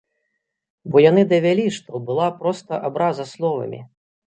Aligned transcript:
Бо 0.95 1.03
яны 1.09 1.25
давялі, 1.35 1.67
што 1.77 2.03
была 2.09 2.27
проста 2.41 2.83
абраза 2.91 3.31
словамі. 3.37 3.87